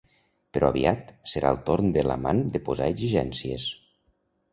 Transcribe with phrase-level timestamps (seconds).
[0.55, 3.67] Però aviat, serà el torn de l'amant de posar exigències…